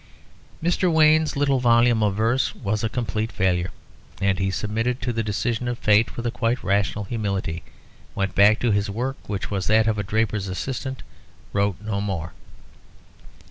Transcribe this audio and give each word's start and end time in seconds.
Mr. 0.63 0.91
Wayne's 0.91 1.35
little 1.35 1.59
volume 1.59 2.01
of 2.01 2.15
verse 2.15 2.55
was 2.55 2.83
a 2.83 2.89
complete 2.89 3.31
failure; 3.31 3.69
and 4.19 4.39
he 4.39 4.49
submitted 4.49 4.99
to 5.03 5.13
the 5.13 5.21
decision 5.21 5.67
of 5.67 5.77
fate 5.77 6.17
with 6.17 6.25
a 6.25 6.31
quite 6.31 6.63
rational 6.63 7.05
humility, 7.05 7.61
went 8.15 8.33
back 8.33 8.59
to 8.61 8.71
his 8.71 8.89
work, 8.89 9.17
which 9.29 9.51
was 9.51 9.67
that 9.67 9.85
of 9.87 9.99
a 9.99 10.03
draper's 10.03 10.47
assistant, 10.47 11.01
and 11.03 11.07
wrote 11.53 11.75
no 11.81 12.01
more. 12.01 12.33